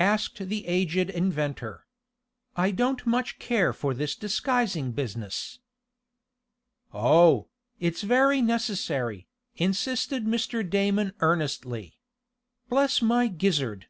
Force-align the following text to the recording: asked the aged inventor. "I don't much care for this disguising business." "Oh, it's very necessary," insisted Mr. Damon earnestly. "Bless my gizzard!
asked 0.00 0.48
the 0.48 0.66
aged 0.66 1.08
inventor. 1.10 1.84
"I 2.56 2.72
don't 2.72 3.06
much 3.06 3.38
care 3.38 3.72
for 3.72 3.94
this 3.94 4.16
disguising 4.16 4.90
business." 4.90 5.60
"Oh, 6.92 7.46
it's 7.78 8.02
very 8.02 8.42
necessary," 8.42 9.28
insisted 9.54 10.24
Mr. 10.26 10.68
Damon 10.68 11.12
earnestly. 11.20 12.00
"Bless 12.68 13.00
my 13.00 13.28
gizzard! 13.28 13.84